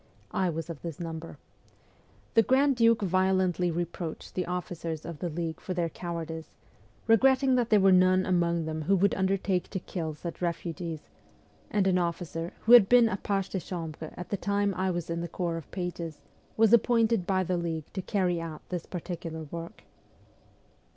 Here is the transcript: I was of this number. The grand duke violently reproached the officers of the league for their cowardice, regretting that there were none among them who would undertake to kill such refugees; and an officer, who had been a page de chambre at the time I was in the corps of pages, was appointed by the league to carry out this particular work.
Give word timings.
I 0.31 0.49
was 0.49 0.67
of 0.67 0.81
this 0.81 0.99
number. 0.99 1.37
The 2.33 2.41
grand 2.41 2.75
duke 2.75 3.03
violently 3.03 3.69
reproached 3.69 4.33
the 4.33 4.47
officers 4.47 5.05
of 5.05 5.19
the 5.19 5.29
league 5.29 5.59
for 5.59 5.75
their 5.75 5.89
cowardice, 5.89 6.49
regretting 7.05 7.53
that 7.53 7.69
there 7.69 7.79
were 7.79 7.91
none 7.91 8.25
among 8.25 8.65
them 8.65 8.81
who 8.81 8.95
would 8.95 9.13
undertake 9.13 9.69
to 9.69 9.79
kill 9.79 10.15
such 10.15 10.41
refugees; 10.41 11.01
and 11.69 11.85
an 11.85 11.99
officer, 11.99 12.51
who 12.61 12.71
had 12.71 12.89
been 12.89 13.09
a 13.09 13.17
page 13.17 13.49
de 13.49 13.59
chambre 13.59 14.11
at 14.17 14.29
the 14.29 14.37
time 14.37 14.73
I 14.73 14.89
was 14.89 15.07
in 15.11 15.21
the 15.21 15.27
corps 15.27 15.57
of 15.57 15.69
pages, 15.69 16.21
was 16.57 16.73
appointed 16.73 17.27
by 17.27 17.43
the 17.43 17.57
league 17.57 17.85
to 17.93 18.01
carry 18.01 18.41
out 18.41 18.67
this 18.69 18.87
particular 18.87 19.43
work. 19.51 19.83